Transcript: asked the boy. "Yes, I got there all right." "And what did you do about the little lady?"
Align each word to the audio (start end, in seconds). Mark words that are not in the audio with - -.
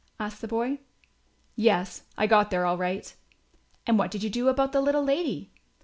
asked 0.19 0.41
the 0.41 0.47
boy. 0.47 0.79
"Yes, 1.55 2.01
I 2.17 2.25
got 2.25 2.49
there 2.49 2.65
all 2.65 2.75
right." 2.75 3.13
"And 3.85 3.99
what 3.99 4.09
did 4.09 4.23
you 4.23 4.31
do 4.31 4.47
about 4.47 4.71
the 4.71 4.81
little 4.81 5.03
lady?" 5.03 5.51